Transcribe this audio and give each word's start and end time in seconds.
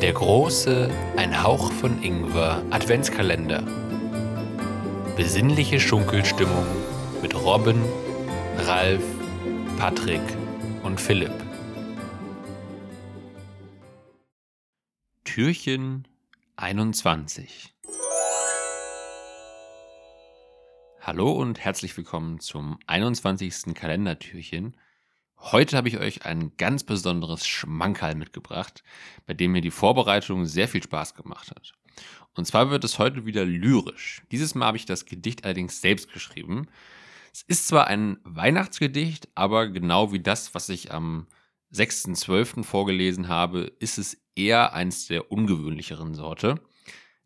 Der 0.00 0.12
große 0.12 0.88
Ein 1.16 1.42
Hauch 1.42 1.72
von 1.72 2.00
Ingwer 2.02 2.62
Adventskalender. 2.70 3.64
Besinnliche 5.16 5.80
Schunkelstimmung 5.80 6.64
mit 7.20 7.34
Robin, 7.34 7.82
Ralf, 8.58 9.02
Patrick 9.76 10.20
und 10.84 11.00
Philipp. 11.00 11.32
Türchen 15.24 16.06
21. 16.54 17.74
Hallo 21.08 21.32
und 21.32 21.58
herzlich 21.58 21.96
willkommen 21.96 22.38
zum 22.38 22.78
21. 22.86 23.74
Kalendertürchen. 23.74 24.76
Heute 25.38 25.78
habe 25.78 25.88
ich 25.88 25.96
euch 25.96 26.26
ein 26.26 26.54
ganz 26.58 26.84
besonderes 26.84 27.46
Schmankerl 27.46 28.14
mitgebracht, 28.14 28.84
bei 29.24 29.32
dem 29.32 29.52
mir 29.52 29.62
die 29.62 29.70
Vorbereitung 29.70 30.44
sehr 30.44 30.68
viel 30.68 30.82
Spaß 30.82 31.14
gemacht 31.14 31.50
hat. 31.50 31.72
Und 32.34 32.44
zwar 32.44 32.68
wird 32.68 32.84
es 32.84 32.98
heute 32.98 33.24
wieder 33.24 33.46
lyrisch. 33.46 34.20
Dieses 34.32 34.54
Mal 34.54 34.66
habe 34.66 34.76
ich 34.76 34.84
das 34.84 35.06
Gedicht 35.06 35.46
allerdings 35.46 35.80
selbst 35.80 36.12
geschrieben. 36.12 36.66
Es 37.32 37.40
ist 37.40 37.68
zwar 37.68 37.86
ein 37.86 38.18
Weihnachtsgedicht, 38.24 39.30
aber 39.34 39.68
genau 39.68 40.12
wie 40.12 40.20
das, 40.20 40.54
was 40.54 40.68
ich 40.68 40.92
am 40.92 41.26
6.12. 41.72 42.64
vorgelesen 42.64 43.28
habe, 43.28 43.60
ist 43.78 43.96
es 43.96 44.20
eher 44.36 44.74
eins 44.74 45.06
der 45.06 45.32
ungewöhnlicheren 45.32 46.12
Sorte. 46.12 46.60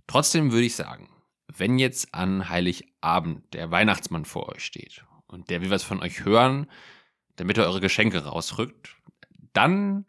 Trotzdem 0.06 0.52
würde 0.52 0.66
ich 0.66 0.76
sagen, 0.76 1.08
wenn 1.48 1.80
jetzt 1.80 2.14
an 2.14 2.48
Heiligabend 3.02 3.52
der 3.52 3.70
Weihnachtsmann 3.70 4.24
vor 4.24 4.48
euch 4.48 4.64
steht 4.64 5.04
und 5.26 5.50
der 5.50 5.60
will 5.60 5.70
was 5.70 5.82
von 5.82 6.00
euch 6.02 6.24
hören, 6.24 6.66
damit 7.36 7.58
er 7.58 7.64
eure 7.64 7.80
Geschenke 7.80 8.24
rausrückt, 8.24 8.96
dann 9.52 10.06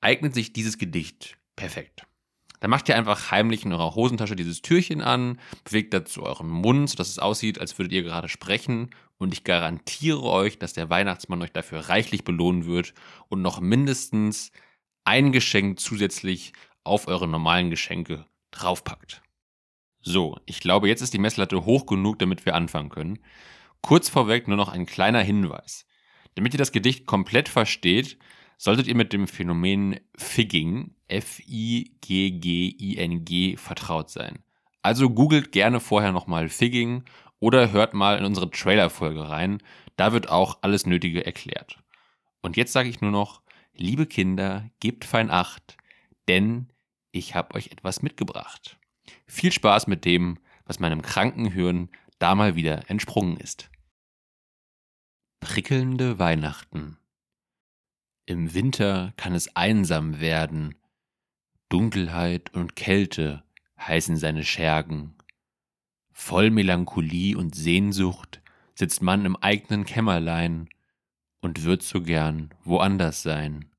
eignet 0.00 0.34
sich 0.34 0.52
dieses 0.52 0.78
Gedicht 0.78 1.38
perfekt. 1.56 2.06
Dann 2.60 2.70
macht 2.70 2.88
ihr 2.88 2.96
einfach 2.96 3.30
heimlich 3.30 3.64
in 3.64 3.72
eurer 3.72 3.94
Hosentasche 3.94 4.36
dieses 4.36 4.62
Türchen 4.62 5.02
an, 5.02 5.38
bewegt 5.64 5.92
dazu 5.92 6.22
euren 6.22 6.48
Mund, 6.48 6.88
sodass 6.88 7.08
es 7.08 7.18
aussieht, 7.18 7.58
als 7.60 7.78
würdet 7.78 7.92
ihr 7.92 8.02
gerade 8.02 8.28
sprechen. 8.28 8.90
Und 9.18 9.32
ich 9.32 9.44
garantiere 9.44 10.22
euch, 10.22 10.58
dass 10.58 10.72
der 10.72 10.90
Weihnachtsmann 10.90 11.42
euch 11.42 11.52
dafür 11.52 11.80
reichlich 11.88 12.24
belohnen 12.24 12.64
wird 12.64 12.94
und 13.28 13.42
noch 13.42 13.60
mindestens 13.60 14.52
ein 15.04 15.32
Geschenk 15.32 15.80
zusätzlich 15.80 16.52
auf 16.82 17.08
eure 17.08 17.28
normalen 17.28 17.70
Geschenke 17.70 18.26
draufpackt. 18.50 19.22
So, 20.08 20.38
ich 20.46 20.60
glaube, 20.60 20.86
jetzt 20.86 21.00
ist 21.00 21.14
die 21.14 21.18
Messlatte 21.18 21.64
hoch 21.64 21.84
genug, 21.84 22.20
damit 22.20 22.46
wir 22.46 22.54
anfangen 22.54 22.90
können. 22.90 23.18
Kurz 23.80 24.08
vorweg 24.08 24.46
nur 24.46 24.56
noch 24.56 24.68
ein 24.68 24.86
kleiner 24.86 25.20
Hinweis. 25.20 25.84
Damit 26.36 26.54
ihr 26.54 26.58
das 26.58 26.70
Gedicht 26.70 27.06
komplett 27.06 27.48
versteht, 27.48 28.16
solltet 28.56 28.86
ihr 28.86 28.94
mit 28.94 29.12
dem 29.12 29.26
Phänomen 29.26 29.98
Figging, 30.16 30.94
F-I-G-G-I-N-G, 31.08 31.96
vertraut 33.56 34.08
sein. 34.08 34.44
Also 34.80 35.10
googelt 35.10 35.50
gerne 35.50 35.80
vorher 35.80 36.12
nochmal 36.12 36.48
Figging 36.50 37.02
oder 37.40 37.72
hört 37.72 37.92
mal 37.92 38.16
in 38.16 38.24
unsere 38.24 38.48
Trailer-Folge 38.48 39.28
rein. 39.28 39.58
Da 39.96 40.12
wird 40.12 40.28
auch 40.28 40.58
alles 40.60 40.86
Nötige 40.86 41.26
erklärt. 41.26 41.82
Und 42.42 42.56
jetzt 42.56 42.72
sage 42.72 42.88
ich 42.88 43.00
nur 43.00 43.10
noch, 43.10 43.42
liebe 43.74 44.06
Kinder, 44.06 44.70
gebt 44.78 45.04
fein 45.04 45.32
Acht, 45.32 45.76
denn 46.28 46.72
ich 47.10 47.34
habe 47.34 47.56
euch 47.56 47.72
etwas 47.72 48.02
mitgebracht. 48.02 48.78
Viel 49.26 49.52
Spaß 49.52 49.86
mit 49.86 50.04
dem, 50.04 50.38
was 50.64 50.80
meinem 50.80 51.02
kranken 51.02 51.46
Hirn 51.50 51.88
da 52.18 52.34
mal 52.34 52.54
wieder 52.56 52.88
entsprungen 52.90 53.36
ist. 53.36 53.70
Prickelnde 55.40 56.18
Weihnachten. 56.18 56.98
Im 58.24 58.54
Winter 58.54 59.12
kann 59.16 59.34
es 59.34 59.54
einsam 59.54 60.20
werden. 60.20 60.74
Dunkelheit 61.68 62.52
und 62.54 62.74
Kälte 62.74 63.44
heißen 63.78 64.16
seine 64.16 64.44
Schergen. 64.44 65.14
Voll 66.12 66.50
Melancholie 66.50 67.36
und 67.36 67.54
Sehnsucht 67.54 68.42
sitzt 68.74 69.02
man 69.02 69.24
im 69.24 69.36
eigenen 69.36 69.84
Kämmerlein 69.84 70.68
und 71.40 71.64
wird 71.64 71.82
so 71.82 72.02
gern 72.02 72.54
woanders 72.64 73.22
sein. 73.22 73.70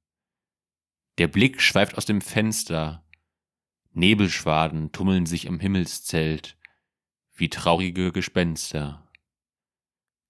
Der 1.18 1.28
Blick 1.28 1.62
schweift 1.62 1.98
aus 1.98 2.06
dem 2.06 2.22
Fenster. 2.22 3.04
Nebelschwaden 3.98 4.92
tummeln 4.92 5.26
sich 5.26 5.48
am 5.48 5.60
Himmelszelt 5.60 6.56
wie 7.34 7.50
traurige 7.50 8.12
Gespenster. 8.12 9.12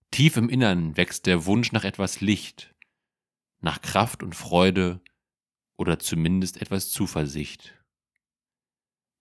Tief 0.10 0.38
im 0.38 0.48
Innern 0.48 0.96
wächst 0.96 1.26
der 1.26 1.46
Wunsch 1.46 1.74
nach 1.74 1.84
etwas 1.84 2.22
Licht, 2.22 2.74
nach 3.60 3.82
Kraft 3.82 4.24
und 4.24 4.36
Freude 4.36 5.02
oder 5.76 6.00
zumindest 6.00 6.62
etwas 6.62 6.92
Zuversicht. 6.92 7.74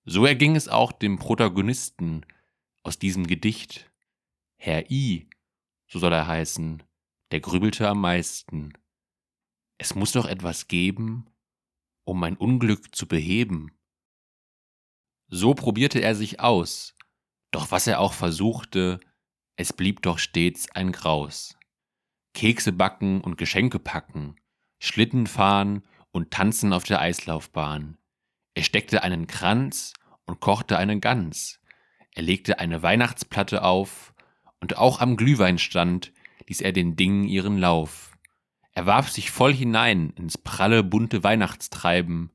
So 0.05 0.25
erging 0.25 0.55
es 0.55 0.69
auch 0.69 0.93
dem 0.93 1.19
Protagonisten 1.19 2.25
aus 2.84 3.01
diesem 3.01 3.27
Gedicht. 3.27 3.91
Herr 4.59 4.89
I, 4.93 5.28
so 5.89 5.99
soll 5.99 6.13
er 6.13 6.28
heißen, 6.28 6.84
der 7.33 7.41
grübelte 7.41 7.89
am 7.89 8.01
meisten. 8.01 8.73
Es 9.77 9.97
muss 9.97 10.13
doch 10.13 10.27
etwas 10.27 10.69
geben, 10.69 11.27
um 12.05 12.21
mein 12.21 12.37
Unglück 12.37 12.95
zu 12.95 13.09
beheben. 13.09 13.76
So 15.29 15.55
probierte 15.55 16.01
er 16.01 16.15
sich 16.15 16.41
aus, 16.41 16.95
doch 17.51 17.71
was 17.71 17.87
er 17.87 18.01
auch 18.01 18.13
versuchte, 18.13 19.01
es 19.57 19.73
blieb 19.73 20.03
doch 20.03 20.19
stets 20.19 20.71
ein 20.73 20.93
Graus. 20.93 21.57
Kekse 22.35 22.73
backen 22.73 23.21
und 23.23 23.39
Geschenke 23.39 23.79
packen, 23.79 24.37
Schlitten 24.79 25.27
fahren 25.27 25.83
und 26.13 26.31
tanzen 26.31 26.73
auf 26.73 26.85
der 26.85 27.01
Eislaufbahn. 27.01 27.99
Er 28.55 28.63
steckte 28.63 29.03
einen 29.03 29.27
Kranz 29.27 29.95
und 30.27 30.41
kochte 30.41 30.79
eine 30.79 31.01
Gans. 31.01 31.61
Er 32.15 32.23
legte 32.23 32.59
eine 32.59 32.83
Weihnachtsplatte 32.83 33.63
auf 33.63 34.15
und 34.61 34.77
auch 34.77 35.01
am 35.01 35.17
Glühweinstand 35.17 36.13
ließ 36.47 36.61
er 36.61 36.73
den 36.73 36.97
Dingen 36.97 37.25
ihren 37.25 37.59
Lauf. 37.59 38.17
Er 38.73 38.87
warf 38.87 39.09
sich 39.11 39.31
voll 39.31 39.55
hinein 39.55 40.11
ins 40.11 40.39
pralle, 40.39 40.83
bunte 40.83 41.25
Weihnachtstreiben, 41.25 42.31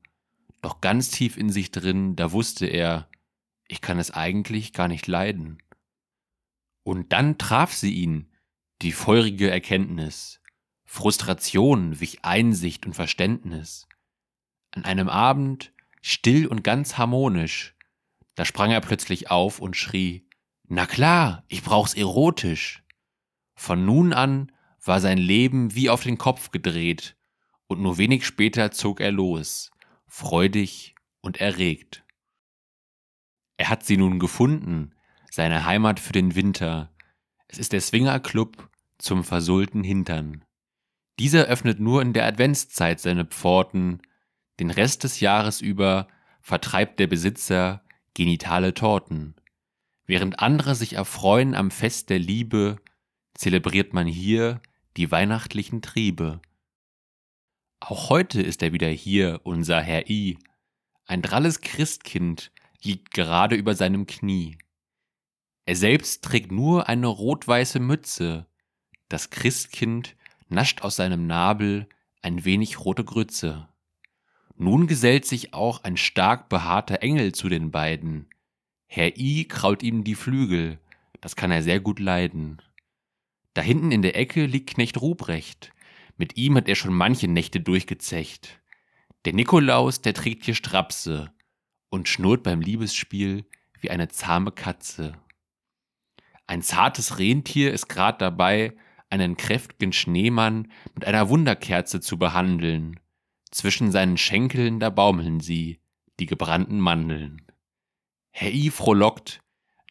doch 0.62 0.80
ganz 0.80 1.10
tief 1.10 1.36
in 1.36 1.50
sich 1.50 1.70
drin, 1.72 2.16
da 2.16 2.32
wusste 2.32 2.66
er, 2.66 3.08
ich 3.68 3.80
kann 3.80 3.98
es 3.98 4.10
eigentlich 4.10 4.72
gar 4.72 4.88
nicht 4.88 5.06
leiden. 5.06 5.58
Und 6.84 7.12
dann 7.12 7.36
traf 7.36 7.74
sie 7.74 7.92
ihn, 7.92 8.32
die 8.80 8.92
feurige 8.92 9.50
Erkenntnis. 9.50 10.40
Frustration 10.84 12.00
wich 12.00 12.24
Einsicht 12.24 12.86
und 12.86 12.94
Verständnis. 12.94 13.86
An 14.72 14.84
einem 14.84 15.08
Abend, 15.08 15.72
still 16.00 16.46
und 16.46 16.62
ganz 16.64 16.98
harmonisch, 16.98 17.74
da 18.34 18.44
sprang 18.44 18.70
er 18.70 18.80
plötzlich 18.80 19.30
auf 19.30 19.58
und 19.58 19.76
schrie, 19.76 20.28
Na 20.68 20.86
klar, 20.86 21.44
ich 21.48 21.62
brauch's 21.62 21.94
erotisch. 21.94 22.82
Von 23.54 23.84
nun 23.84 24.12
an 24.12 24.52
war 24.84 25.00
sein 25.00 25.18
Leben 25.18 25.74
wie 25.74 25.90
auf 25.90 26.02
den 26.02 26.18
Kopf 26.18 26.50
gedreht, 26.50 27.16
und 27.66 27.80
nur 27.80 27.98
wenig 27.98 28.26
später 28.26 28.70
zog 28.70 29.00
er 29.00 29.12
los, 29.12 29.71
freudig 30.12 30.94
und 31.22 31.40
erregt. 31.40 32.04
Er 33.56 33.70
hat 33.70 33.82
sie 33.82 33.96
nun 33.96 34.18
gefunden, 34.18 34.94
seine 35.30 35.64
Heimat 35.64 35.98
für 35.98 36.12
den 36.12 36.34
Winter. 36.34 36.92
Es 37.48 37.56
ist 37.58 37.72
der 37.72 37.80
Swingerclub 37.80 38.68
zum 38.98 39.24
versohlten 39.24 39.82
Hintern. 39.82 40.44
Dieser 41.18 41.46
öffnet 41.46 41.80
nur 41.80 42.02
in 42.02 42.12
der 42.12 42.26
Adventszeit 42.26 43.00
seine 43.00 43.24
Pforten, 43.24 44.02
den 44.60 44.70
Rest 44.70 45.02
des 45.04 45.20
Jahres 45.20 45.62
über 45.62 46.08
vertreibt 46.42 47.00
der 47.00 47.06
Besitzer 47.06 47.82
genitale 48.12 48.74
Torten. 48.74 49.34
Während 50.04 50.40
andere 50.40 50.74
sich 50.74 50.92
erfreuen 50.92 51.54
am 51.54 51.70
Fest 51.70 52.10
der 52.10 52.18
Liebe, 52.18 52.76
zelebriert 53.32 53.94
man 53.94 54.06
hier 54.06 54.60
die 54.98 55.10
weihnachtlichen 55.10 55.80
Triebe. 55.80 56.42
Auch 57.84 58.10
heute 58.10 58.40
ist 58.40 58.62
er 58.62 58.72
wieder 58.72 58.88
hier, 58.88 59.40
unser 59.42 59.80
Herr 59.80 60.08
I. 60.08 60.38
Ein 61.04 61.20
dralles 61.20 61.60
Christkind 61.62 62.52
liegt 62.80 63.12
gerade 63.12 63.56
über 63.56 63.74
seinem 63.74 64.06
Knie. 64.06 64.56
Er 65.66 65.74
selbst 65.74 66.22
trägt 66.22 66.52
nur 66.52 66.88
eine 66.88 67.08
rot-weiße 67.08 67.80
Mütze. 67.80 68.46
Das 69.08 69.30
Christkind 69.30 70.14
nascht 70.48 70.82
aus 70.82 70.94
seinem 70.94 71.26
Nabel 71.26 71.88
ein 72.22 72.44
wenig 72.44 72.78
rote 72.78 73.02
Grütze. 73.02 73.68
Nun 74.56 74.86
gesellt 74.86 75.26
sich 75.26 75.52
auch 75.52 75.82
ein 75.82 75.96
stark 75.96 76.48
behaarter 76.48 77.02
Engel 77.02 77.32
zu 77.32 77.48
den 77.48 77.72
beiden. 77.72 78.28
Herr 78.86 79.18
I 79.18 79.48
kraut 79.48 79.82
ihm 79.82 80.04
die 80.04 80.14
Flügel, 80.14 80.78
das 81.20 81.34
kann 81.34 81.50
er 81.50 81.64
sehr 81.64 81.80
gut 81.80 81.98
leiden. 81.98 82.62
Da 83.54 83.60
hinten 83.60 83.90
in 83.90 84.02
der 84.02 84.14
Ecke 84.14 84.46
liegt 84.46 84.70
Knecht 84.70 85.00
Ruprecht, 85.00 85.72
mit 86.22 86.36
ihm 86.36 86.56
hat 86.56 86.68
er 86.68 86.76
schon 86.76 86.94
manche 86.94 87.26
Nächte 87.26 87.58
durchgezecht. 87.58 88.60
Der 89.24 89.32
Nikolaus, 89.32 90.02
der 90.02 90.14
trägt 90.14 90.44
hier 90.44 90.54
Strapse 90.54 91.32
und 91.90 92.08
schnurrt 92.08 92.44
beim 92.44 92.60
Liebesspiel 92.60 93.44
wie 93.80 93.90
eine 93.90 94.06
zahme 94.06 94.52
Katze. 94.52 95.14
Ein 96.46 96.62
zartes 96.62 97.18
Rentier 97.18 97.72
ist 97.72 97.88
grad 97.88 98.20
dabei, 98.20 98.76
einen 99.10 99.36
kräftigen 99.36 99.92
Schneemann 99.92 100.70
mit 100.94 101.04
einer 101.06 101.28
Wunderkerze 101.28 101.98
zu 101.98 102.20
behandeln. 102.20 103.00
Zwischen 103.50 103.90
seinen 103.90 104.16
Schenkeln 104.16 104.78
da 104.78 104.90
baumeln 104.90 105.40
sie, 105.40 105.80
die 106.20 106.26
gebrannten 106.26 106.78
Mandeln. 106.78 107.42
Herr 108.30 108.52
I 108.52 108.70
frohlockt, 108.70 109.42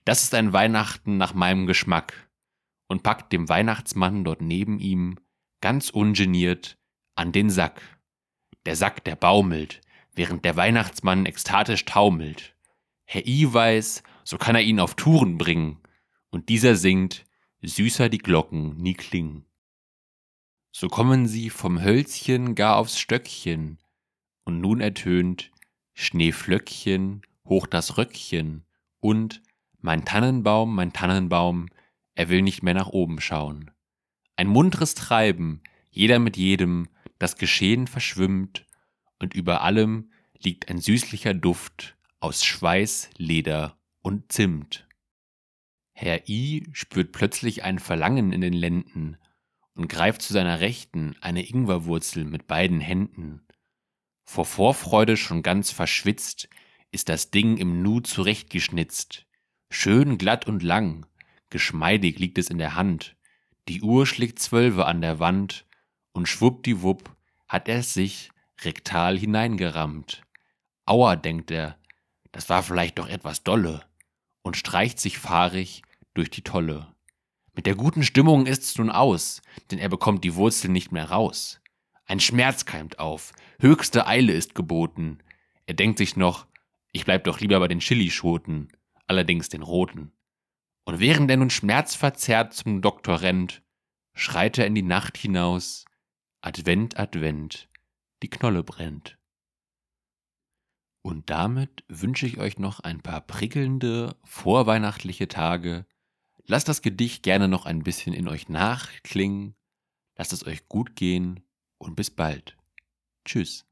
das 0.06 0.24
ist 0.24 0.34
ein 0.34 0.54
Weihnachten 0.54 1.18
nach 1.18 1.34
meinem 1.34 1.68
Geschmack 1.68 2.30
und 2.88 3.04
packt 3.04 3.34
dem 3.34 3.50
Weihnachtsmann 3.50 4.24
dort 4.24 4.40
neben 4.40 4.80
ihm 4.80 5.18
ganz 5.62 5.90
ungeniert 5.90 6.78
an 7.16 7.32
den 7.32 7.50
Sack. 7.50 7.82
Der 8.66 8.76
Sack, 8.76 9.04
der 9.04 9.16
baumelt, 9.16 9.82
während 10.14 10.46
der 10.46 10.56
Weihnachtsmann 10.56 11.26
ekstatisch 11.26 11.86
taumelt. 11.86 12.56
Herr 13.06 13.26
I 13.26 13.52
weiß, 13.52 14.04
so 14.24 14.38
kann 14.38 14.56
er 14.56 14.62
ihn 14.62 14.80
auf 14.80 14.96
Touren 14.96 15.38
bringen, 15.38 15.80
und 16.30 16.50
dieser 16.50 16.76
singt, 16.76 17.26
süßer 17.62 18.10
die 18.10 18.20
Glocken 18.20 18.78
nie 18.78 18.94
klingen. 18.94 19.46
So 20.72 20.88
kommen 20.88 21.28
sie 21.28 21.50
vom 21.50 21.82
Hölzchen 21.82 22.56
gar 22.56 22.78
aufs 22.78 23.00
Stöckchen, 23.00 23.80
und 24.44 24.62
nun 24.62 24.82
ertönt 24.82 25.52
Schneeflöckchen 25.94 27.22
hoch 27.46 27.68
das 27.68 27.98
Röckchen 27.98 28.66
und 29.00 29.42
mein 29.80 30.06
Tannenbaum, 30.06 30.74
mein 30.74 30.94
Tannenbaum, 30.94 31.68
er 32.16 32.30
will 32.30 32.42
nicht 32.42 32.64
mehr 32.64 32.74
nach 32.74 32.88
oben 32.88 33.20
schauen. 33.20 33.72
Ein 34.42 34.48
muntres 34.48 34.96
Treiben, 34.96 35.62
jeder 35.92 36.18
mit 36.18 36.36
jedem, 36.36 36.90
das 37.20 37.36
Geschehen 37.36 37.86
verschwimmt, 37.86 38.66
und 39.20 39.36
über 39.36 39.62
allem 39.62 40.10
liegt 40.36 40.68
ein 40.68 40.80
süßlicher 40.80 41.36
Duft 41.36 41.96
aus 42.20 42.44
Schweiß, 42.44 43.12
Leder 43.18 43.78
und 44.02 44.32
Zimt. 44.32 44.88
Herr 45.94 46.28
I 46.28 46.68
spürt 46.72 47.12
plötzlich 47.12 47.64
ein 47.64 47.78
Verlangen 47.78 48.34
in 48.34 48.42
den 48.42 48.54
Lenden 48.54 49.18
und 49.76 49.90
greift 49.90 50.24
zu 50.24 50.34
seiner 50.34 50.60
Rechten 50.60 51.16
eine 51.22 51.48
Ingwerwurzel 51.48 52.26
mit 52.26 52.48
beiden 52.48 52.80
Händen. 52.80 53.46
Vor 54.24 54.46
Vorfreude 54.46 55.18
schon 55.18 55.44
ganz 55.44 55.70
verschwitzt, 55.70 56.50
ist 56.92 57.10
das 57.10 57.30
Ding 57.30 57.58
im 57.58 57.84
Nu 57.84 58.00
zurechtgeschnitzt. 58.00 59.28
Schön 59.70 60.18
glatt 60.18 60.48
und 60.48 60.64
lang, 60.64 61.06
geschmeidig 61.52 62.18
liegt 62.18 62.40
es 62.40 62.50
in 62.50 62.58
der 62.58 62.74
Hand. 62.74 63.16
Die 63.72 63.84
Uhr 63.84 64.06
schlägt 64.06 64.40
Zwölfe 64.40 64.86
an 64.86 65.00
der 65.00 65.20
Wand 65.20 65.66
und 66.12 66.28
schwuppdiwupp 66.28 67.16
hat 67.48 67.70
er 67.70 67.84
sich 67.84 68.30
rektal 68.66 69.18
hineingerammt. 69.18 70.24
Aua, 70.86 71.16
denkt 71.16 71.52
er, 71.52 71.78
das 72.34 72.50
war 72.50 72.64
vielleicht 72.64 73.00
doch 73.00 73.08
etwas 73.08 73.44
dolle 73.44 73.86
und 74.42 74.58
streicht 74.58 75.00
sich 75.00 75.20
fahrig 75.20 75.84
durch 76.14 76.30
die 76.30 76.42
Tolle. 76.42 76.94
Mit 77.54 77.66
der 77.66 77.76
guten 77.76 78.04
Stimmung 78.04 78.46
ist's 78.46 78.78
nun 78.78 78.90
aus, 78.90 79.42
denn 79.72 79.80
er 79.80 79.88
bekommt 79.88 80.26
die 80.26 80.36
Wurzel 80.36 80.70
nicht 80.70 80.92
mehr 80.92 81.10
raus. 81.10 81.62
Ein 82.06 82.20
Schmerz 82.20 82.66
keimt 82.66 83.00
auf, 83.00 83.32
höchste 83.62 84.06
Eile 84.06 84.34
ist 84.34 84.54
geboten. 84.54 85.20
Er 85.66 85.76
denkt 85.76 85.98
sich 85.98 86.18
noch, 86.18 86.46
ich 86.92 87.06
bleib 87.06 87.24
doch 87.24 87.40
lieber 87.40 87.58
bei 87.62 87.70
den 87.70 87.80
Chilischoten, 87.80 88.68
allerdings 89.08 89.48
den 89.48 89.62
roten. 89.62 90.12
Und 90.92 91.00
während 91.00 91.32
er 91.32 91.38
nun 91.38 91.50
schmerzverzerrt 91.50 92.54
zum 92.54 92.82
Doktor 92.82 93.22
rennt, 93.22 93.64
schreit 94.14 94.58
er 94.58 94.68
in 94.68 94.76
die 94.76 94.82
Nacht 94.82 95.18
hinaus, 95.18 95.86
Advent, 96.42 97.00
Advent, 97.00 97.70
die 98.22 98.30
Knolle 98.30 98.62
brennt. 98.62 99.18
Und 101.02 101.30
damit 101.30 101.86
wünsche 101.88 102.26
ich 102.26 102.40
euch 102.40 102.60
noch 102.60 102.82
ein 102.82 103.02
paar 103.02 103.22
prickelnde, 103.22 104.18
vorweihnachtliche 104.26 105.30
Tage. 105.30 105.86
Lasst 106.46 106.68
das 106.68 106.82
Gedicht 106.82 107.24
gerne 107.24 107.48
noch 107.48 107.66
ein 107.66 107.84
bisschen 107.84 108.14
in 108.14 108.28
euch 108.28 108.50
nachklingen. 108.50 109.56
Lasst 110.18 110.34
es 110.34 110.46
euch 110.46 110.68
gut 110.68 110.98
gehen 110.98 111.40
und 111.78 111.96
bis 111.96 112.12
bald. 112.12 112.58
Tschüss. 113.24 113.66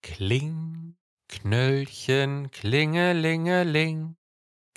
Kling, 0.00 0.96
Knöllchen, 1.28 2.50
klingelingeling, 2.50 4.16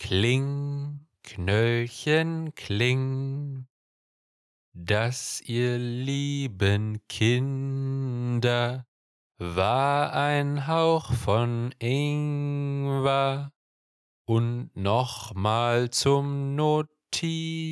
kling, 0.04 1.08
Knöllchen, 1.24 2.54
kling. 2.56 3.68
Dass 4.74 5.40
ihr 5.42 5.78
lieben 5.78 7.00
Kinder 7.08 8.86
war 9.38 10.12
ein 10.12 10.68
Hauch 10.68 11.14
von 11.14 11.74
Ingwer 11.80 13.54
und 14.26 14.76
nochmal 14.76 15.90
zum 15.90 16.56
Notieren 16.56 17.70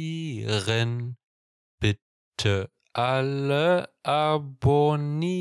bitte 1.79 2.71
alle 2.93 3.89
abonnieren. 4.03 5.37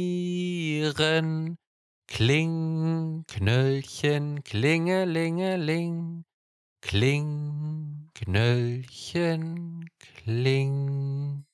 Kling, 2.08 3.24
Knöllchen, 3.28 4.42
klingelingeling, 4.42 6.24
kling, 6.80 8.10
Knöllchen, 8.14 9.88
kling. 9.98 11.44